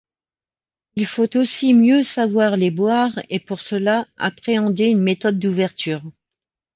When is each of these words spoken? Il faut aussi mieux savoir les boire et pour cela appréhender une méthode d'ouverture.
Il 0.95 1.05
faut 1.05 1.37
aussi 1.37 1.75
mieux 1.75 2.03
savoir 2.03 2.57
les 2.57 2.71
boire 2.71 3.19
et 3.29 3.39
pour 3.39 3.59
cela 3.59 4.07
appréhender 4.17 4.85
une 4.85 5.03
méthode 5.03 5.37
d'ouverture. 5.37 6.01